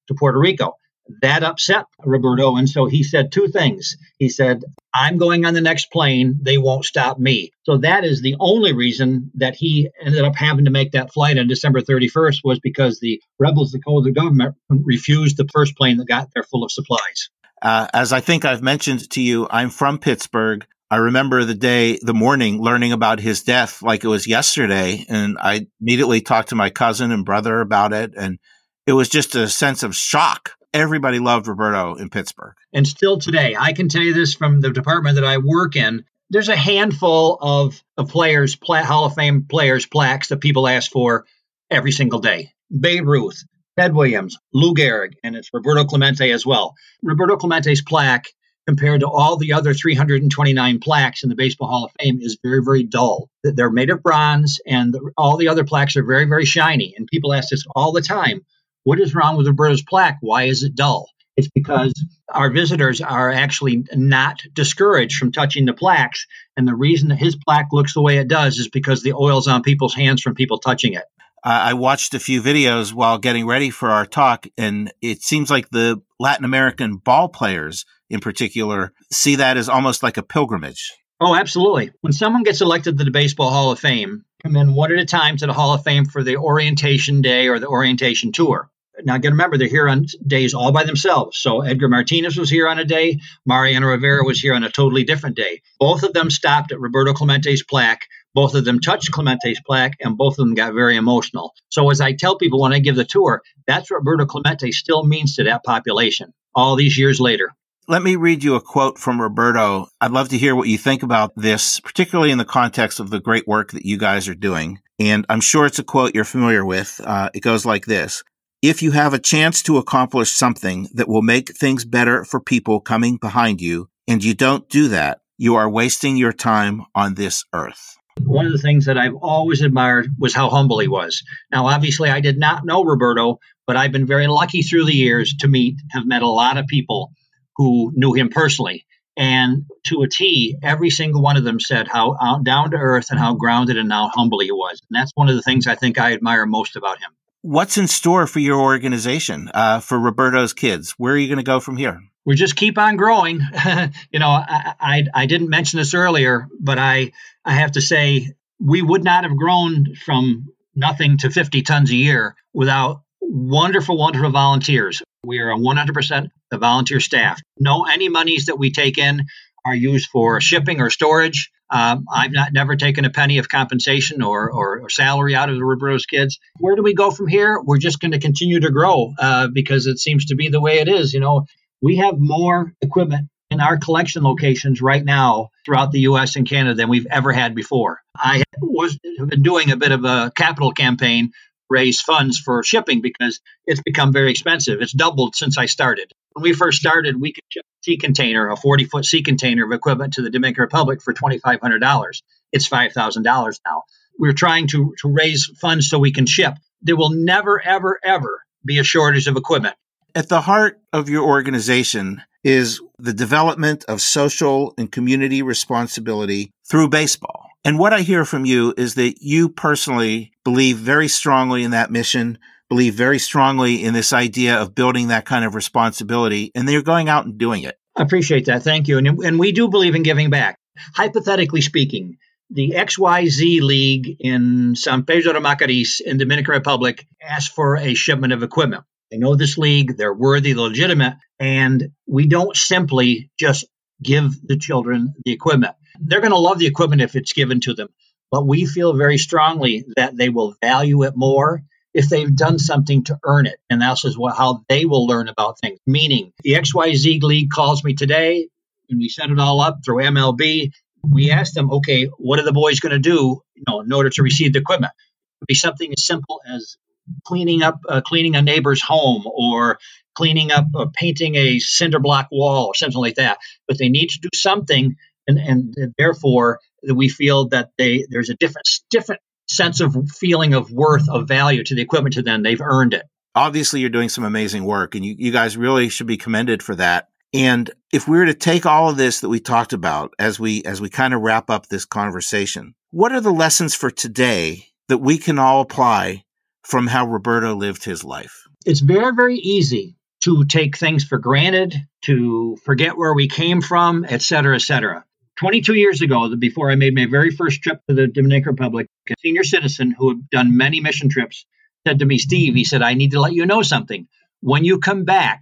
to 0.08 0.14
Puerto 0.14 0.40
Rico. 0.40 0.76
That 1.22 1.44
upset 1.44 1.86
Roberto. 2.06 2.56
And 2.56 2.70
so 2.70 2.86
he 2.86 3.04
said 3.04 3.32
two 3.32 3.48
things. 3.48 3.98
He 4.18 4.30
said, 4.30 4.64
I'm 4.94 5.18
going 5.18 5.46
on 5.46 5.54
the 5.54 5.62
next 5.62 5.92
plane. 5.92 6.40
They 6.42 6.58
won't 6.58 6.86
stop 6.86 7.18
me. 7.18 7.52
So 7.64 7.78
that 7.78 8.06
is 8.06 8.22
the 8.22 8.36
only 8.40 8.74
reason 8.74 9.32
that 9.36 9.56
he 9.56 9.90
ended 10.02 10.24
up 10.24 10.36
having 10.36 10.66
to 10.66 10.72
make 10.72 10.92
that 10.92 11.12
flight 11.12 11.38
on 11.38 11.48
December 11.48 11.82
31st 11.82 12.40
was 12.44 12.60
because 12.60 13.00
the 13.00 13.22
rebels 13.40 13.72
that 13.72 13.80
control 13.80 14.04
the 14.04 14.12
government 14.12 14.56
refused 14.70 15.38
the 15.38 15.50
first 15.52 15.76
plane 15.76 15.98
that 15.98 16.08
got 16.08 16.30
there 16.34 16.44
full 16.44 16.64
of 16.64 16.72
supplies. 16.72 17.30
Uh, 17.62 17.88
as 17.94 18.12
I 18.12 18.22
think 18.22 18.46
I've 18.46 18.64
mentioned 18.64 19.10
to 19.12 19.22
you, 19.22 19.48
I'm 19.50 19.70
from 19.70 20.00
Pittsburgh. 20.00 20.66
I 20.91 20.98
remember 20.98 21.45
the 21.45 21.55
day, 21.55 22.00
the 22.01 22.13
morning, 22.13 22.62
learning 22.62 22.91
about 22.91 23.21
his 23.21 23.43
death 23.43 23.81
like 23.81 24.03
it 24.03 24.10
was 24.10 24.27
yesterday. 24.27 25.05
And 25.07 25.38
I 25.39 25.67
immediately 25.79 26.19
talked 26.19 26.50
to 26.50 26.55
my 26.55 26.69
cousin 26.69 27.13
and 27.13 27.24
brother 27.24 27.62
about 27.62 27.93
it. 27.93 28.12
And 28.17 28.39
it 28.86 28.91
was 28.91 29.07
just 29.07 29.33
a 29.33 29.48
sense 29.48 29.83
of 29.83 29.95
shock. 29.95 30.51
Everybody 30.74 31.19
loved 31.19 31.48
Roberto 31.48 31.95
in 31.95 32.10
Pittsburgh. 32.10 32.55
And 32.74 32.86
still 32.86 33.19
today, 33.19 33.55
I 33.57 33.71
can 33.71 33.88
tell 33.88 34.01
you 34.01 34.13
this 34.13 34.33
from 34.33 34.60
the 34.60 34.69
department 34.69 35.15
that 35.15 35.24
I 35.24 35.38
work 35.38 35.77
in. 35.77 36.03
There's 36.29 36.50
a 36.50 36.57
handful 36.57 37.38
of, 37.39 37.81
of 37.98 38.10
players, 38.10 38.57
Hall 38.62 39.05
of 39.05 39.15
Fame 39.15 39.45
players, 39.50 39.86
plaques 39.86 40.27
that 40.27 40.41
people 40.41 40.67
ask 40.67 40.91
for 40.91 41.25
every 41.69 41.93
single 41.93 42.19
day. 42.19 42.51
Babe 42.69 43.07
Ruth, 43.07 43.45
Ted 43.79 43.95
Williams, 43.95 44.38
Lou 44.53 44.74
Gehrig, 44.74 45.13
and 45.24 45.38
it's 45.38 45.50
Roberto 45.53 45.86
Clemente 45.86 46.31
as 46.31 46.45
well. 46.45 46.74
Roberto 47.01 47.38
Clemente's 47.38 47.81
plaque, 47.81 48.27
compared 48.68 49.01
to 49.01 49.08
all 49.08 49.38
the 49.38 49.53
other 49.53 49.74
329 49.74 50.80
plaques 50.80 51.24
in 51.24 51.30
the 51.30 51.36
Baseball 51.36 51.68
Hall 51.68 51.86
of 51.86 51.91
Fame, 52.00 52.20
is 52.22 52.38
very, 52.44 52.63
very 52.63 52.84
dull. 52.84 53.30
They're 53.44 53.70
made 53.70 53.89
of 53.89 54.03
bronze, 54.03 54.60
and 54.65 54.96
all 55.18 55.38
the 55.38 55.48
other 55.48 55.63
plaques 55.63 55.96
are 55.96 56.03
very, 56.03 56.25
very 56.25 56.46
shiny. 56.46 56.94
And 56.98 57.08
people 57.08 57.34
ask 57.34 57.50
this 57.50 57.65
all 57.75 57.91
the 57.91 58.01
time 58.01 58.41
what 58.84 59.00
is 59.00 59.13
wrong 59.13 59.38
with 59.38 59.48
Roberto's 59.48 59.84
plaque? 59.84 60.18
Why 60.22 60.44
is 60.44 60.63
it 60.63 60.75
dull? 60.75 61.08
It's 61.38 61.50
because 61.53 61.94
our 62.30 62.50
visitors 62.50 63.00
are 63.00 63.32
actually 63.32 63.84
not 63.94 64.41
discouraged 64.53 65.18
from 65.18 65.32
touching 65.32 65.65
the 65.65 65.74
plaques. 65.74 66.25
And 66.58 66.68
the 66.68 66.75
reason 66.75 67.10
that 67.10 67.18
his 67.18 67.36
plaque 67.36 67.70
looks 67.72 67.94
the 67.94 68.01
way 68.01 68.18
it 68.18 68.27
does 68.27 68.58
is 68.58 68.68
because 68.70 69.01
the 69.01 69.13
oil's 69.13 69.48
on 69.48 69.62
people's 69.62 69.94
hands 69.94 70.22
from 70.22 70.36
people 70.36 70.58
touching 70.58 70.94
it. 70.94 71.03
I 71.44 71.74
watched 71.74 72.13
a 72.13 72.20
few 72.20 72.39
videos 72.39 72.94
while 72.94 73.18
getting 73.18 73.48
ready 73.48 73.72
for 73.72 73.89
our 73.89 74.06
talk, 74.06 74.46
and 74.60 74.94
it 75.01 75.24
seems 75.24 75.50
like 75.50 75.70
the 75.70 76.00
Latin 76.20 76.46
American 76.46 76.98
ball 76.98 77.30
players 77.30 77.84
in 78.12 78.20
particular 78.20 78.94
see 79.12 79.38
that 79.38 79.58
as 79.58 79.70
almost 79.70 80.03
like 80.03 80.18
a 80.18 80.24
pilgrimage. 80.24 80.94
Oh, 81.20 81.36
absolutely. 81.36 81.91
When 82.01 82.13
someone 82.13 82.44
gets 82.44 82.62
elected 82.62 82.98
to 82.98 83.03
the 83.03 83.12
Baseball 83.12 83.51
Hall 83.51 83.72
of 83.72 83.80
Fame, 83.80 84.24
come 84.44 84.56
in 84.56 84.74
one 84.74 84.91
at 84.91 85.00
a 85.00 85.06
time 85.06 85.38
to 85.38 85.48
the 85.48 85.53
Hall 85.53 85.74
of 85.74 85.84
Fame 85.84 86.06
for 86.06 86.24
the 86.24 86.38
orientation 86.38 87.22
day 87.22 87.48
or 87.48 87.60
the 87.60 87.68
orientation 87.68 88.32
tour. 88.32 88.70
Now, 89.03 89.15
again, 89.15 89.32
remember, 89.32 89.58
they're 89.58 89.68
here 89.68 89.88
on 89.88 90.06
days 90.25 90.53
all 90.53 90.72
by 90.72 90.84
themselves. 90.84 91.39
So 91.39 91.62
Edgar 91.62 91.88
Martinez 91.88 92.38
was 92.38 92.50
here 92.50 92.68
on 92.68 92.77
a 92.77 92.86
day, 92.86 93.20
Mariano 93.46 93.88
Rivera 93.88 94.24
was 94.24 94.39
here 94.39 94.53
on 94.53 94.63
a 94.63 94.70
totally 94.70 95.03
different 95.03 95.36
day. 95.36 95.62
Both 95.80 96.03
of 96.03 96.13
them 96.13 96.30
stopped 96.30 96.72
at 96.72 96.80
Roberto 96.80 97.13
Clemente's 97.13 97.63
plaque 97.63 98.01
both 98.34 98.56
of 98.56 98.63
them 98.63 98.80
touched 98.80 99.12
Clemente's 99.12 99.60
plaque 99.65 99.98
and 100.00 100.18
both 100.18 100.34
of 100.34 100.46
them 100.46 100.56
got 100.56 100.74
very 100.74 100.96
emotional. 100.96 101.53
So, 101.70 101.89
as 101.89 102.00
I 102.00 102.13
tell 102.13 102.38
people 102.38 102.62
when 102.62 102.74
I 102.74 102.80
give 102.80 102.96
the 102.96 103.03
tour, 103.03 103.41
that's 103.68 103.91
what 103.91 103.98
Roberto 103.98 104.25
Clemente 104.25 104.72
still 104.72 105.03
means 105.03 105.36
to 105.36 105.44
that 105.46 105.63
population 105.63 106.34
all 106.56 106.75
these 106.75 106.98
years 106.98 107.20
later. 107.20 107.53
Let 107.88 108.04
me 108.04 108.16
read 108.16 108.44
you 108.44 108.54
a 108.54 108.62
quote 108.62 109.00
from 109.00 109.20
Roberto. 109.20 109.88
I'd 110.00 110.12
love 110.12 110.30
to 110.30 110.38
hear 110.38 110.56
what 110.56 110.68
you 110.68 110.78
think 110.78 111.02
about 111.02 111.34
this, 111.36 111.80
particularly 111.80 112.30
in 112.30 112.38
the 112.38 112.46
context 112.46 113.00
of 113.00 113.10
the 113.10 113.20
great 113.20 113.48
work 113.48 113.72
that 113.72 113.88
you 113.88 113.98
guys 113.98 114.28
are 114.28 114.36
doing. 114.36 114.80
And 115.00 115.26
I'm 115.30 115.42
sure 115.42 115.66
it's 115.66 115.80
a 115.80 115.84
quote 115.84 116.14
you're 116.14 116.24
familiar 116.24 116.64
with. 116.64 117.02
Uh, 117.04 117.32
it 117.34 117.40
goes 117.40 117.66
like 117.66 117.86
this 117.86 118.24
If 118.62 118.84
you 118.84 118.92
have 118.92 119.16
a 119.16 119.20
chance 119.20 119.64
to 119.64 119.78
accomplish 119.78 120.32
something 120.32 120.90
that 120.94 121.08
will 121.08 121.24
make 121.24 121.58
things 121.58 121.84
better 121.84 122.24
for 122.24 122.40
people 122.40 122.82
coming 122.82 123.18
behind 123.18 123.62
you, 123.62 123.90
and 124.08 124.24
you 124.24 124.36
don't 124.36 124.70
do 124.70 124.88
that, 124.90 125.22
you 125.40 125.56
are 125.56 125.70
wasting 125.70 126.18
your 126.18 126.34
time 126.34 126.84
on 126.94 127.16
this 127.16 127.44
earth 127.52 127.98
one 128.26 128.46
of 128.46 128.52
the 128.52 128.60
things 128.60 128.86
that 128.86 128.98
I've 128.98 129.16
always 129.16 129.62
admired 129.62 130.08
was 130.20 130.36
how 130.36 130.50
humble 130.50 130.78
he 130.80 130.88
was. 130.88 131.24
Now, 131.52 131.68
obviously, 131.68 132.10
I 132.10 132.20
did 132.20 132.38
not 132.38 132.66
know 132.66 132.84
Roberto, 132.84 133.40
but 133.66 133.78
I've 133.78 133.92
been 133.92 134.06
very 134.06 134.28
lucky 134.28 134.62
through 134.62 134.86
the 134.86 134.94
years 134.94 135.34
to 135.40 135.48
meet, 135.48 135.78
have 135.92 136.06
met 136.06 136.22
a 136.22 136.28
lot 136.28 136.58
of 136.58 136.68
people 136.68 137.14
who 137.55 137.91
knew 137.96 138.13
him 138.13 138.29
personally. 138.29 138.86
And 139.17 139.65
to 139.86 140.03
a 140.03 140.08
T, 140.08 140.55
every 140.63 140.89
single 140.89 141.22
one 141.22 141.38
of 141.38 141.43
them 141.43 141.60
said 141.60 141.88
how 141.88 142.39
down 142.43 142.72
to 142.72 142.77
earth 142.77 143.08
and 143.12 143.20
how 143.20 143.34
grounded 143.34 143.77
and 143.77 143.91
how 143.91 144.10
humble 144.13 144.39
he 144.39 144.51
was. 144.51 144.81
And 144.89 145.00
that's 145.00 145.12
one 145.15 145.29
of 145.29 145.36
the 145.36 145.41
things 145.41 145.67
I 145.67 145.75
think 145.75 146.00
I 146.00 146.13
admire 146.13 146.46
most 146.46 146.75
about 146.75 147.00
him. 147.00 147.12
What's 147.41 147.77
in 147.77 147.88
store 147.88 148.27
for 148.27 148.39
your 148.39 148.62
organization, 148.62 149.50
uh, 149.53 149.79
for 149.79 150.00
Roberto's 150.00 150.53
kids? 150.53 150.91
Where 150.98 151.13
are 151.13 151.17
you 151.17 151.27
going 151.27 151.38
to 151.38 151.43
go 151.43 151.60
from 151.60 151.75
here? 151.75 152.00
we 152.25 152.36
just 152.36 152.55
keep 152.55 152.77
on 152.77 152.98
growing. 152.98 153.39
you 154.12 154.20
know, 154.20 154.29
I, 154.29 154.74
I, 154.79 155.03
I 155.13 155.25
didn't 155.25 155.50
mention 155.50 155.77
this 155.77 155.93
earlier, 155.93 156.48
but 156.60 156.77
I 156.77 157.12
I 157.43 157.53
have 157.53 157.74
to 157.74 157.81
say 157.81 158.34
we 158.60 158.81
would 158.81 159.03
not 159.03 159.24
have 159.24 159.36
grown 159.36 159.96
from 159.96 160.50
nothing 160.75 161.17
to 161.17 161.29
50 161.29 161.63
tons 161.63 161.91
a 161.91 161.96
year 161.96 162.36
without 162.53 163.01
wonderful, 163.20 163.98
wonderful 163.98 164.29
volunteers. 164.29 165.01
We 165.24 165.40
are 165.40 165.51
100% 165.51 166.30
the 166.50 166.58
volunteer 166.58 167.00
staff. 167.00 167.40
No, 167.60 167.86
any 167.86 168.10
monies 168.10 168.46
that 168.46 168.58
we 168.58 168.72
take 168.72 168.98
in 168.98 169.25
are 169.63 169.75
used 169.75 170.10
for 170.10 170.42
shipping 170.42 170.82
or 170.82 170.90
storage. 170.90 171.51
Um, 171.70 172.06
I've 172.12 172.32
not 172.32 172.51
never 172.54 172.75
taken 172.75 173.06
a 173.06 173.12
penny 173.12 173.38
of 173.38 173.48
compensation 173.48 174.24
or, 174.24 174.51
or, 174.51 174.82
or, 174.82 174.90
salary 174.90 175.36
out 175.36 175.50
of 175.50 175.56
the 175.56 175.63
Roberto's 175.63 176.06
kids. 176.06 176.38
Where 176.60 176.75
do 176.75 176.84
we 176.84 176.94
go 176.94 177.12
from 177.12 177.28
here? 177.28 177.62
We're 177.63 177.78
just 177.78 178.01
going 178.01 178.12
to 178.12 178.20
continue 178.20 178.60
to 178.60 178.72
grow 178.72 179.13
uh, 179.18 179.48
because 179.48 179.86
it 179.86 179.98
seems 179.98 180.25
to 180.25 180.36
be 180.36 180.50
the 180.50 180.60
way 180.60 180.80
it 180.80 180.90
is. 180.90 181.13
You 181.13 181.22
know, 181.22 181.46
we 181.82 181.98
have 181.98 182.16
more 182.18 182.74
equipment 182.82 183.30
in 183.51 183.62
our 183.62 183.78
collection 183.78 184.24
locations 184.24 184.82
right 184.82 185.04
now 185.04 185.50
throughout 185.66 185.92
the 185.92 186.01
US 186.01 186.36
and 186.36 186.50
Canada 186.50 186.75
than 186.75 186.90
we've 186.90 187.08
ever 187.10 187.32
had 187.32 187.56
before. 187.56 188.00
I 188.18 188.44
was 188.62 188.98
been 189.28 189.44
doing 189.44 189.72
a 189.72 189.78
bit 189.78 189.92
of 189.92 190.04
a 190.04 190.32
capital 190.36 190.72
campaign 190.72 191.32
raise 191.72 192.01
funds 192.01 192.38
for 192.38 192.62
shipping 192.63 193.01
because 193.01 193.40
it's 193.66 193.82
become 193.82 194.12
very 194.12 194.30
expensive. 194.30 194.82
It's 194.82 194.92
doubled 194.92 195.36
since 195.36 195.58
I 195.58 195.66
started. 195.66 196.12
When 196.34 196.44
we 196.44 196.54
first 196.54 196.80
started, 196.80 197.20
we 197.20 197.32
could 197.32 197.44
ship 197.50 197.63
a 197.66 197.84
sea 197.84 197.98
container, 197.98 198.50
a 198.50 198.58
40 198.58 198.86
foot 198.86 199.06
sea 199.06 199.24
container 199.24 199.66
of 199.66 199.72
equipment 199.72 200.13
to 200.13 200.22
the 200.22 200.30
Dominican 200.30 200.62
Republic 200.62 201.01
for 201.01 201.13
$2,500. 201.13 202.22
It's 202.51 202.68
$5,000 202.68 203.60
now. 203.66 203.84
We're 204.20 204.34
trying 204.34 204.68
to, 204.68 204.94
to 205.01 205.08
raise 205.12 205.46
funds 205.60 205.90
so 205.90 205.98
we 205.98 206.12
can 206.12 206.25
ship. 206.25 206.56
There 206.82 206.98
will 206.98 207.12
never, 207.12 207.62
ever, 207.63 208.00
ever 208.04 208.44
be 208.63 208.78
a 208.78 208.84
shortage 208.84 209.28
of 209.28 209.38
equipment. 209.38 209.75
At 210.13 210.28
the 210.28 210.42
heart 210.42 210.80
of 210.92 211.10
your 211.10 211.24
organization 211.24 212.22
is 212.44 212.82
the 213.00 213.13
development 213.13 213.86
of 213.88 214.01
social 214.01 214.74
and 214.78 214.92
community 214.92 215.42
responsibility 215.42 216.51
through 216.70 216.90
baseball. 216.90 217.40
And 217.63 217.77
what 217.77 217.94
I 217.94 218.01
hear 218.01 218.25
from 218.25 218.46
you 218.46 218.74
is 218.75 218.96
that 218.96 219.22
you 219.22 219.50
personally 219.50 220.32
believe 220.44 220.77
very 220.77 221.08
strongly 221.08 221.63
in 221.63 221.72
that 221.72 221.91
mission, 221.91 222.39
believe 222.70 222.96
very 222.96 223.20
strongly 223.20 223.84
in 223.84 223.94
this 223.94 224.13
idea 224.13 224.60
of 224.60 224.74
building 224.74 225.10
that 225.10 225.25
kind 225.25 225.46
of 225.46 225.53
responsibility, 225.53 226.51
and 226.56 226.68
you're 226.68 226.82
going 226.82 227.08
out 227.08 227.25
and 227.25 227.38
doing 227.38 227.63
it. 227.63 227.77
I 227.96 228.01
appreciate 228.01 228.46
that. 228.46 228.63
Thank 228.63 228.88
you. 228.88 228.98
And, 228.98 229.08
and 229.08 229.39
we 229.39 229.51
do 229.51 229.68
believe 229.68 229.94
in 229.94 230.01
giving 230.01 230.30
back. 230.30 230.58
Hypothetically 230.96 231.62
speaking, 231.62 232.18
the 232.50 232.72
XYZ 232.72 233.62
League 233.62 234.18
in 234.20 234.75
San 234.75 235.03
Pedro 235.06 235.34
de 235.34 235.39
Macorís 235.39 236.01
in 236.01 236.18
Dominican 236.18 236.53
Republic 236.53 237.06
asked 237.22 237.53
for 237.53 237.77
a 237.77 237.94
shipment 237.94 238.34
of 238.34 238.41
equipment. 238.41 238.84
They 239.12 239.18
know 239.18 239.36
this 239.36 239.58
league, 239.58 239.98
they're 239.98 240.13
worthy, 240.13 240.56
legitimate, 240.56 241.15
and 241.39 241.91
we 242.08 242.27
don't 242.27 242.56
simply 242.56 243.30
just 243.38 243.68
give 244.01 244.32
the 244.46 244.58
children 244.58 245.13
the 245.25 245.32
equipment. 245.32 245.75
They're 246.01 246.22
going 246.22 246.31
to 246.31 246.38
love 246.38 246.60
the 246.60 246.67
equipment 246.67 247.01
if 247.01 247.15
it's 247.15 247.34
given 247.34 247.60
to 247.62 247.74
them, 247.74 247.89
but 248.31 248.46
we 248.48 248.65
feel 248.65 248.93
very 248.93 249.17
strongly 249.17 249.86
that 249.96 250.15
they 250.17 250.29
will 250.29 250.55
value 250.62 251.03
it 251.03 251.13
more 251.15 251.63
if 251.93 252.10
they've 252.10 252.36
done 252.36 252.58
something 252.58 253.03
to 253.05 253.20
earn 253.24 253.46
it. 253.46 253.58
And 253.70 253.81
that's 253.81 254.05
is 254.05 254.17
what 254.17 254.36
how 254.36 254.63
they 254.70 254.86
will 254.86 255.05
learn 255.05 255.27
about 255.27 255.60
things. 255.60 255.79
Meaning, 255.86 256.34
the 256.43 256.53
XYZ 256.53 257.22
League 257.22 257.51
calls 257.51 257.84
me 257.84 257.93
today, 257.93 258.48
and 258.89 259.00
we 259.00 259.10
set 259.10 259.29
it 259.29 259.39
all 259.39 259.62
up 259.62 259.79
through 259.86 260.03
MLB. 260.03 260.72
We 261.03 261.31
ask 261.31 261.53
them, 261.53 261.72
okay, 261.72 262.05
what 262.17 262.39
are 262.39 262.46
the 262.46 262.51
boys 262.51 262.79
going 262.79 262.93
to 262.93 263.00
do 263.00 263.41
you 263.62 263.63
know, 263.67 263.81
in 263.81 263.93
order 263.93 264.10
to 264.10 264.24
receive 264.24 264.53
the 264.53 264.60
equipment? 264.60 264.91
It 264.93 265.41
would 265.41 265.48
be 265.48 265.55
something 265.55 265.91
as 265.91 266.05
simple 266.05 266.41
as 266.48 266.77
cleaning 267.25 267.63
up 267.63 267.79
uh, 267.89 268.01
cleaning 268.01 268.36
a 268.36 268.41
neighbor's 268.41 268.81
home 268.81 269.24
or 269.25 269.79
cleaning 270.13 270.51
up 270.51 270.65
or 270.75 270.89
painting 270.91 271.36
a 271.36 271.60
cinder 271.60 272.00
block 272.00 272.27
wall 272.31 272.67
or 272.67 272.75
something 272.75 273.00
like 273.00 273.15
that 273.15 273.39
but 273.67 273.77
they 273.77 273.89
need 273.89 274.10
to 274.10 274.20
do 274.22 274.29
something 274.34 274.96
and, 275.28 275.38
and, 275.38 275.74
and 275.78 275.94
therefore 275.98 276.60
we 276.94 277.10
feel 277.10 277.48
that 277.50 277.70
they 277.78 278.06
there's 278.10 278.30
a 278.30 278.36
different 278.36 278.68
different 278.90 279.22
sense 279.48 279.82
of 279.82 279.96
feeling 280.10 280.54
of 280.54 280.72
worth 280.72 281.10
of 281.10 281.28
value 281.28 281.63
to 281.63 281.75
the 281.75 281.82
equipment 281.82 282.13
to 282.13 282.22
them 282.22 282.44
they've 282.44 282.62
earned 282.62 282.94
it 282.94 283.04
obviously 283.36 283.80
you're 283.80 283.90
doing 283.90 284.10
some 284.10 284.24
amazing 284.24 284.63
work 284.63 284.96
and 284.96 285.06
you, 285.06 285.16
you 285.18 285.32
guys 285.32 285.58
really 285.58 285.90
should 285.90 286.08
be 286.08 286.18
commended 286.18 286.63
for 286.63 286.75
that 286.75 287.08
And 287.34 287.72
if 287.94 288.08
we 288.08 288.18
were 288.18 288.25
to 288.25 288.34
take 288.34 288.66
all 288.66 288.90
of 288.90 288.98
this 288.98 289.22
that 289.22 289.30
we 289.30 289.40
talked 289.40 289.74
about 289.74 290.13
as 290.20 290.40
we 290.40 290.63
as 290.63 290.82
we 290.82 290.90
kind 290.90 291.13
of 291.13 291.22
wrap 291.22 291.50
up 291.50 291.68
this 291.68 291.86
conversation, 291.86 292.75
what 292.92 293.12
are 293.13 293.22
the 293.22 293.32
lessons 293.32 293.74
for 293.74 293.90
today 293.90 294.66
that 294.90 294.98
we 294.98 295.18
can 295.18 295.40
all 295.40 295.62
apply 295.62 296.24
from 296.63 296.88
how 296.88 297.08
Roberto 297.08 297.56
lived 297.56 297.86
his 297.86 298.04
life? 298.04 298.48
It's 298.66 298.82
very 298.82 299.16
very 299.16 299.38
easy 299.38 299.96
to 300.22 300.46
take 300.46 300.78
things 300.78 301.04
for 301.04 301.18
granted, 301.18 301.75
to 302.04 302.58
forget 302.63 302.98
where 302.98 303.13
we 303.13 303.28
came 303.28 303.62
from, 303.62 304.06
et 304.08 304.22
cetera, 304.22 304.56
et 304.56 304.62
cetera. 304.62 305.04
22 305.41 305.74
years 305.74 306.03
ago, 306.03 306.36
before 306.36 306.69
I 306.69 306.75
made 306.75 306.93
my 306.93 307.07
very 307.07 307.31
first 307.31 307.63
trip 307.63 307.81
to 307.89 307.95
the 307.95 308.05
Dominican 308.05 308.51
Republic, 308.51 308.86
a 309.10 309.15
senior 309.21 309.43
citizen 309.43 309.89
who 309.89 310.10
had 310.10 310.29
done 310.29 310.55
many 310.55 310.81
mission 310.81 311.10
trips 311.10 311.48
said 311.86 311.98
to 311.98 312.05
me, 312.05 312.19
Steve, 312.19 312.53
he 312.53 312.63
said, 312.63 312.83
I 312.83 312.93
need 312.93 313.12
to 313.12 313.19
let 313.19 313.33
you 313.33 313.48
know 313.48 313.63
something. 313.63 314.07
When 314.41 314.63
you 314.65 314.77
come 314.77 315.03
back, 315.03 315.41